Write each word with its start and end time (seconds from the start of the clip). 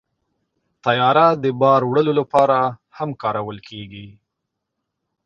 طیاره 0.83 1.27
د 1.43 1.45
بار 1.61 1.81
وړلو 1.89 2.13
لپاره 2.19 2.57
هم 2.97 3.09
کارول 3.21 3.57
کېږي. 3.67 4.07